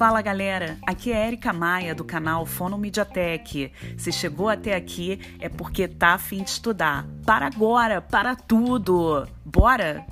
Fala 0.00 0.22
galera, 0.22 0.78
aqui 0.86 1.12
é 1.12 1.26
Erika 1.26 1.52
Maia 1.52 1.94
do 1.94 2.04
canal 2.04 2.46
Fono 2.46 2.78
Mediatek. 2.78 3.70
Se 3.98 4.10
chegou 4.10 4.48
até 4.48 4.74
aqui 4.74 5.20
é 5.38 5.46
porque 5.46 5.86
tá 5.86 6.14
afim 6.14 6.42
de 6.42 6.48
estudar. 6.48 7.06
Para 7.26 7.46
agora, 7.46 8.00
para 8.00 8.34
tudo! 8.34 9.28
Bora! 9.44 10.06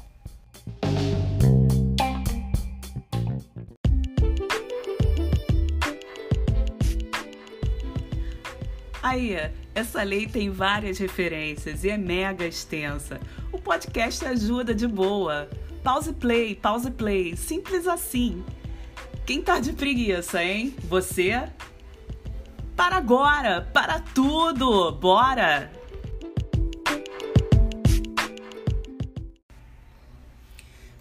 Aí, 9.02 9.36
essa 9.74 10.02
lei 10.02 10.26
tem 10.26 10.50
várias 10.50 10.98
referências 10.98 11.82
e 11.82 11.88
é 11.88 11.96
mega 11.96 12.44
extensa. 12.44 13.18
Podcast 13.68 14.24
ajuda 14.24 14.74
de 14.74 14.86
boa. 14.88 15.46
Pause 15.84 16.14
play, 16.14 16.54
pause 16.54 16.90
play, 16.90 17.36
simples 17.36 17.86
assim. 17.86 18.42
Quem 19.26 19.42
tá 19.42 19.60
de 19.60 19.74
preguiça, 19.74 20.42
hein? 20.42 20.74
Você? 20.84 21.32
Para 22.74 22.96
agora, 22.96 23.60
para 23.70 24.00
tudo, 24.00 24.90
bora! 24.92 25.70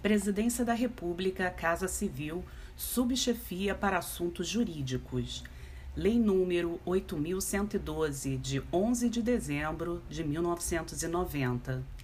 Presidência 0.01 0.65
da 0.65 0.73
República, 0.73 1.49
Casa 1.49 1.87
Civil, 1.87 2.43
Subchefia 2.75 3.75
para 3.75 3.99
Assuntos 3.99 4.45
Jurídicos. 4.45 5.41
Lei 5.95 6.19
número 6.19 6.81
8112, 6.85 8.35
de 8.35 8.61
11 8.73 9.09
de 9.09 9.21
dezembro 9.21 10.03
de 10.09 10.21
1990. 10.21 11.96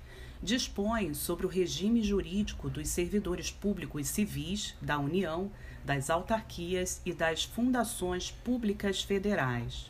Dispõe 0.44 1.14
sobre 1.14 1.46
o 1.46 1.50
regime 1.50 2.04
jurídico 2.04 2.70
dos 2.70 2.90
servidores 2.90 3.50
públicos 3.50 4.10
civis 4.10 4.76
da 4.82 5.00
União, 5.00 5.50
das 5.86 6.10
autarquias 6.10 7.02
e 7.06 7.14
das 7.14 7.46
fundações 7.46 8.30
públicas 8.30 9.02
federais. 9.02 9.90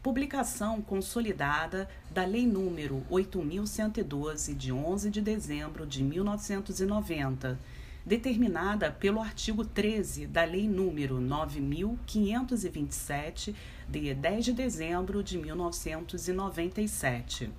Publicação 0.00 0.80
consolidada 0.80 1.88
da 2.12 2.24
Lei 2.24 2.46
número 2.46 3.04
8112, 3.10 4.54
de 4.54 4.70
11 4.70 5.10
de 5.10 5.20
dezembro 5.20 5.84
de 5.84 6.04
1990 6.04 7.58
determinada 8.06 8.88
pelo 8.90 9.20
artigo 9.20 9.64
13 9.64 10.26
da 10.28 10.44
Lei 10.44 10.68
número 10.68 11.20
9527, 11.20 13.52
de 13.88 14.14
10 14.14 14.44
de 14.44 14.52
dezembro 14.52 15.24
de 15.24 15.38
1997. 15.38 17.50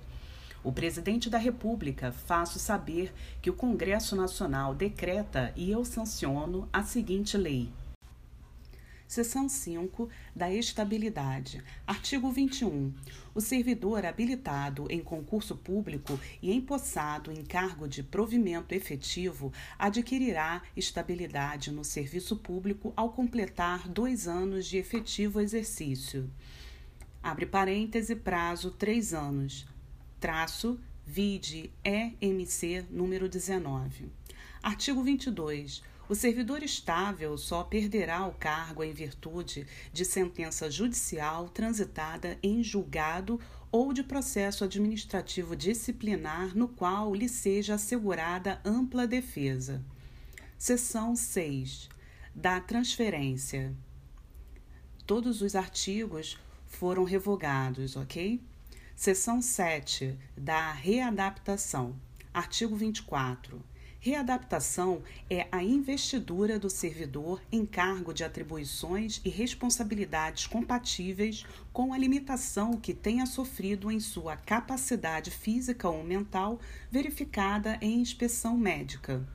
O 0.64 0.72
presidente 0.72 1.28
da 1.28 1.36
República 1.36 2.10
faço 2.10 2.58
saber 2.58 3.12
que 3.42 3.50
o 3.50 3.54
Congresso 3.54 4.16
Nacional 4.16 4.74
decreta 4.74 5.52
e 5.54 5.70
eu 5.70 5.84
sanciono 5.84 6.66
a 6.72 6.82
seguinte 6.82 7.36
lei: 7.36 7.68
Seção 9.06 9.46
5 9.46 10.08
da 10.34 10.50
Estabilidade. 10.50 11.62
Artigo 11.86 12.32
21. 12.32 12.94
O 13.34 13.42
servidor 13.42 14.06
habilitado 14.06 14.86
em 14.88 15.02
concurso 15.02 15.54
público 15.54 16.18
e 16.40 16.50
empossado 16.50 17.30
em 17.30 17.44
cargo 17.44 17.86
de 17.86 18.02
provimento 18.02 18.74
efetivo 18.74 19.52
adquirirá 19.78 20.62
estabilidade 20.74 21.70
no 21.70 21.84
serviço 21.84 22.38
público 22.38 22.90
ao 22.96 23.10
completar 23.10 23.86
dois 23.86 24.26
anos 24.26 24.64
de 24.64 24.78
efetivo 24.78 25.42
exercício. 25.42 26.30
Abre 27.22 27.44
parêntese, 27.44 28.16
prazo 28.16 28.70
três 28.70 29.12
anos. 29.12 29.73
Traço, 30.24 30.80
vide 31.04 31.70
EMC 31.84 32.86
número 32.90 33.28
19. 33.28 34.10
Artigo 34.62 35.02
22. 35.02 35.82
O 36.08 36.14
servidor 36.14 36.62
estável 36.62 37.36
só 37.36 37.62
perderá 37.62 38.26
o 38.26 38.32
cargo 38.32 38.82
em 38.82 38.90
virtude 38.90 39.66
de 39.92 40.02
sentença 40.02 40.70
judicial 40.70 41.50
transitada 41.50 42.38
em 42.42 42.64
julgado 42.64 43.38
ou 43.70 43.92
de 43.92 44.02
processo 44.02 44.64
administrativo 44.64 45.54
disciplinar 45.54 46.56
no 46.56 46.68
qual 46.68 47.14
lhe 47.14 47.28
seja 47.28 47.74
assegurada 47.74 48.62
ampla 48.64 49.06
defesa. 49.06 49.84
Seção 50.56 51.14
6. 51.14 51.90
Da 52.34 52.62
transferência. 52.62 53.74
Todos 55.06 55.42
os 55.42 55.54
artigos 55.54 56.38
foram 56.66 57.04
revogados, 57.04 57.94
ok? 57.94 58.40
Seção 58.96 59.42
7. 59.42 60.16
Da 60.36 60.70
readaptação. 60.70 61.96
Artigo 62.32 62.76
24 62.76 63.60
Readaptação 63.98 65.02
é 65.28 65.48
a 65.50 65.64
investidura 65.64 66.60
do 66.60 66.70
servidor 66.70 67.42
em 67.50 67.66
cargo 67.66 68.14
de 68.14 68.22
atribuições 68.22 69.20
e 69.24 69.28
responsabilidades 69.28 70.46
compatíveis 70.46 71.44
com 71.72 71.92
a 71.92 71.98
limitação 71.98 72.78
que 72.78 72.94
tenha 72.94 73.26
sofrido 73.26 73.90
em 73.90 73.98
sua 73.98 74.36
capacidade 74.36 75.32
física 75.32 75.88
ou 75.88 76.04
mental 76.04 76.60
verificada 76.88 77.76
em 77.80 78.00
inspeção 78.00 78.56
médica. 78.56 79.26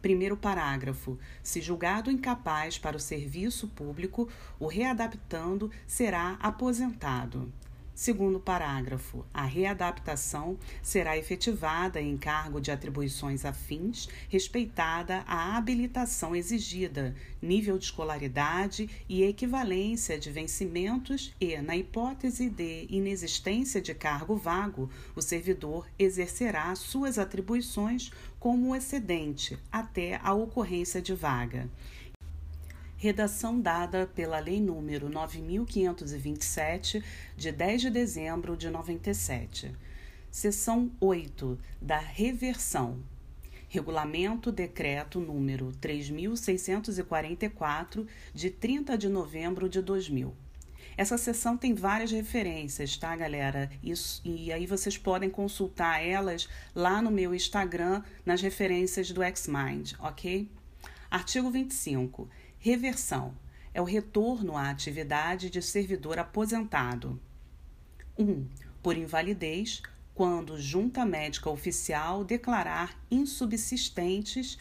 Primeiro 0.00 0.36
parágrafo. 0.36 1.18
Se 1.42 1.60
julgado 1.60 2.12
incapaz 2.12 2.78
para 2.78 2.96
o 2.96 3.00
serviço 3.00 3.66
público, 3.66 4.28
o 4.60 4.68
readaptando 4.68 5.68
será 5.84 6.38
aposentado. 6.40 7.52
Segundo 7.94 8.40
parágrafo, 8.40 9.24
a 9.32 9.44
readaptação 9.44 10.58
será 10.82 11.16
efetivada 11.16 12.02
em 12.02 12.16
cargo 12.16 12.60
de 12.60 12.72
atribuições 12.72 13.44
afins, 13.44 14.08
respeitada 14.28 15.22
a 15.28 15.56
habilitação 15.56 16.34
exigida, 16.34 17.14
nível 17.40 17.78
de 17.78 17.84
escolaridade 17.84 18.90
e 19.08 19.22
equivalência 19.22 20.18
de 20.18 20.28
vencimentos 20.28 21.32
e, 21.40 21.56
na 21.58 21.76
hipótese 21.76 22.50
de 22.50 22.88
inexistência 22.90 23.80
de 23.80 23.94
cargo 23.94 24.34
vago, 24.34 24.90
o 25.14 25.22
servidor 25.22 25.86
exercerá 25.96 26.74
suas 26.74 27.16
atribuições 27.16 28.10
como 28.40 28.74
excedente 28.74 29.56
até 29.70 30.18
a 30.20 30.34
ocorrência 30.34 31.00
de 31.00 31.14
vaga 31.14 31.70
redação 33.04 33.60
dada 33.60 34.06
pela 34.06 34.38
Lei 34.38 34.58
número 34.58 35.10
9527, 35.10 37.04
de 37.36 37.52
10 37.52 37.82
de 37.82 37.90
dezembro 37.90 38.56
de 38.56 38.70
97. 38.70 39.76
Seção 40.30 40.90
8 40.98 41.58
da 41.82 41.98
reversão. 41.98 43.02
Regulamento 43.68 44.50
Decreto 44.50 45.20
número 45.20 45.70
3644, 45.82 48.06
de 48.32 48.48
30 48.48 48.96
de 48.96 49.10
novembro 49.10 49.68
de 49.68 49.82
2000. 49.82 50.34
Essa 50.96 51.18
seção 51.18 51.58
tem 51.58 51.74
várias 51.74 52.10
referências, 52.10 52.96
tá, 52.96 53.14
galera? 53.14 53.70
Isso, 53.82 54.22
e 54.24 54.50
aí 54.50 54.66
vocês 54.66 54.96
podem 54.96 55.28
consultar 55.28 56.02
elas 56.02 56.48
lá 56.74 57.02
no 57.02 57.10
meu 57.10 57.34
Instagram, 57.34 58.02
nas 58.24 58.40
referências 58.40 59.10
do 59.10 59.20
Xmind, 59.22 59.92
ok? 59.98 60.48
Artigo 61.10 61.50
25 61.50 62.30
Reversão 62.64 63.36
é 63.74 63.82
o 63.82 63.84
retorno 63.84 64.56
à 64.56 64.70
atividade 64.70 65.50
de 65.50 65.60
servidor 65.60 66.18
aposentado. 66.18 67.20
1. 68.18 68.24
Um, 68.24 68.48
por 68.82 68.96
invalidez, 68.96 69.82
quando 70.14 70.58
junta 70.58 71.04
médica 71.04 71.50
oficial 71.50 72.24
declarar 72.24 72.98
insubsistentes 73.10 74.56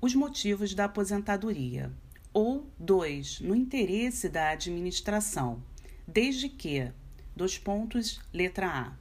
os 0.00 0.14
motivos 0.14 0.76
da 0.76 0.84
aposentadoria. 0.84 1.92
Ou 2.32 2.70
2. 2.78 3.40
No 3.40 3.56
interesse 3.56 4.28
da 4.28 4.50
administração, 4.50 5.60
desde 6.06 6.48
que, 6.48 6.92
dos 7.34 7.58
pontos, 7.58 8.20
letra 8.32 8.68
A, 8.68 8.92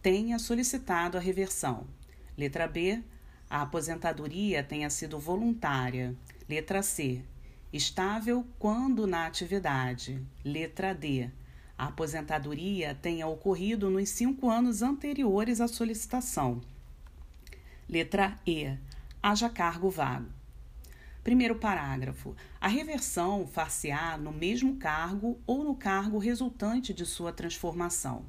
tenha 0.00 0.38
solicitado 0.38 1.18
a 1.18 1.20
reversão. 1.20 1.88
Letra 2.38 2.68
B, 2.68 3.02
a 3.50 3.62
aposentadoria 3.62 4.62
tenha 4.62 4.88
sido 4.88 5.18
voluntária. 5.18 6.14
Letra 6.48 6.80
C, 6.80 7.24
estável 7.76 8.46
quando 8.56 9.04
na 9.04 9.26
atividade. 9.26 10.24
Letra 10.44 10.94
D. 10.94 11.28
A 11.76 11.86
aposentadoria 11.86 12.94
tenha 12.94 13.26
ocorrido 13.26 13.90
nos 13.90 14.10
cinco 14.10 14.48
anos 14.48 14.80
anteriores 14.80 15.60
à 15.60 15.66
solicitação. 15.66 16.60
Letra 17.88 18.38
E. 18.46 18.78
Haja 19.20 19.48
cargo 19.48 19.90
vago. 19.90 20.28
Primeiro 21.24 21.56
parágrafo. 21.56 22.36
A 22.60 22.68
reversão 22.68 23.44
far-se-á 23.44 24.16
no 24.16 24.30
mesmo 24.30 24.76
cargo 24.76 25.40
ou 25.44 25.64
no 25.64 25.74
cargo 25.74 26.18
resultante 26.18 26.94
de 26.94 27.04
sua 27.04 27.32
transformação. 27.32 28.24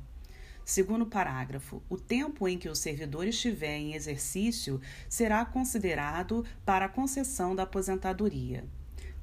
Segundo 0.66 1.06
parágrafo, 1.06 1.84
o 1.88 1.98
tempo 1.98 2.48
em 2.48 2.58
que 2.58 2.68
o 2.68 2.76
servidor 2.76 3.28
estiver 3.28 3.78
em 3.78 3.94
exercício 3.94 4.82
será 5.08 5.46
considerado 5.46 6.44
para 6.66 6.86
a 6.86 6.90
concessão 6.90 7.56
da 7.56 7.62
aposentadoria. 7.62 8.68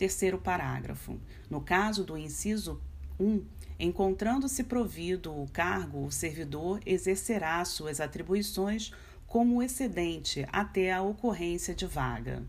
Terceiro 0.03 0.37
parágrafo. 0.37 1.17
No 1.49 1.61
caso 1.61 2.03
do 2.03 2.19
inciso 2.19 2.81
1, 3.21 3.41
encontrando-se 3.79 4.65
provido 4.65 5.33
o 5.33 5.47
cargo, 5.53 6.05
o 6.05 6.11
servidor 6.11 6.81
exercerá 6.85 7.65
suas 7.65 8.01
atribuições 8.01 8.91
como 9.29 9.63
excedente 9.63 10.45
até 10.51 10.93
a 10.93 11.01
ocorrência 11.03 11.73
de 11.73 11.87
vaga. 11.87 12.43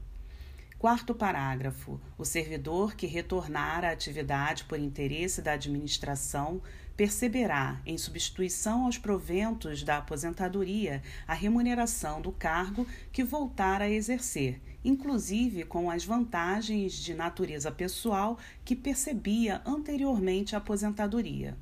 Quarto 0.84 1.16
parágrafo. 1.16 1.98
O 2.18 2.26
servidor 2.26 2.94
que 2.94 3.08
retornar 3.08 3.86
à 3.86 3.92
atividade 3.92 4.66
por 4.66 4.78
interesse 4.78 5.42
da 5.42 5.54
administração 5.54 6.62
perceberá, 6.98 7.82
em 7.86 7.98
substituição 7.98 8.84
aos 8.84 8.98
proventos 8.98 9.82
da 9.82 10.00
aposentadoria, 10.00 11.02
a 11.26 11.34
remuneração 11.34 12.20
do 12.22 12.34
cargo 12.34 12.86
que 13.14 13.24
voltar 13.24 13.82
a 13.82 13.90
exercer, 13.90 14.60
inclusive 14.84 15.64
com 15.64 15.90
as 15.90 16.04
vantagens 16.04 16.96
de 16.96 17.14
natureza 17.14 17.72
pessoal 17.72 18.38
que 18.66 18.76
percebia 18.76 19.62
anteriormente 19.66 20.54
à 20.54 20.58
aposentadoria. 20.58 21.58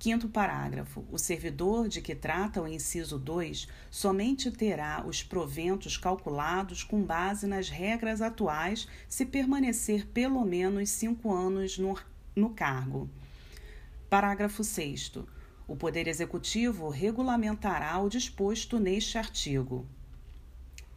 Quinto 0.00 0.30
parágrafo. 0.30 1.04
O 1.12 1.18
servidor 1.18 1.86
de 1.86 2.00
que 2.00 2.14
trata 2.14 2.62
o 2.62 2.66
inciso 2.66 3.18
2 3.18 3.68
somente 3.90 4.50
terá 4.50 5.04
os 5.06 5.22
proventos 5.22 5.98
calculados 5.98 6.82
com 6.82 7.02
base 7.02 7.46
nas 7.46 7.68
regras 7.68 8.22
atuais 8.22 8.88
se 9.06 9.26
permanecer 9.26 10.06
pelo 10.06 10.42
menos 10.42 10.88
cinco 10.88 11.30
anos 11.30 11.76
no, 11.76 11.98
no 12.34 12.48
cargo. 12.48 13.10
Parágrafo 14.08 14.64
6. 14.64 15.18
O 15.68 15.76
Poder 15.76 16.08
Executivo 16.08 16.88
regulamentará 16.88 17.98
o 17.98 18.08
disposto 18.08 18.80
neste 18.80 19.18
artigo. 19.18 19.86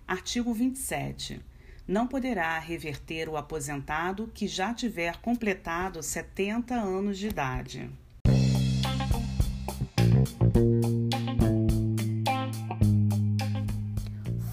Artigo 0.08 0.54
27 0.54 1.42
não 1.86 2.08
poderá 2.08 2.58
reverter 2.58 3.28
o 3.28 3.36
aposentado 3.36 4.32
que 4.34 4.48
já 4.48 4.74
tiver 4.74 5.18
completado 5.18 6.02
70 6.02 6.74
anos 6.74 7.18
de 7.18 7.28
idade. 7.28 7.92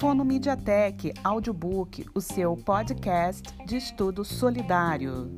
Fono 0.01 0.25
Mediatek 0.25 1.13
Audiobook, 1.23 2.07
o 2.15 2.23
seu 2.23 2.57
podcast 2.57 3.55
de 3.67 3.77
estudo 3.77 4.25
solidário. 4.25 5.31